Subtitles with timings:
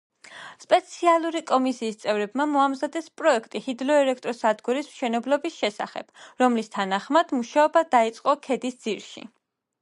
[0.61, 6.09] სპეციალური კომისიის წევრებმა მოამზადეს პროექტი ჰიდროელექტროსადგურის მშენებლობის შესახებ,
[6.45, 9.27] რომლის თანახმად, მუშაობა დაიწყო ქედის ძირში.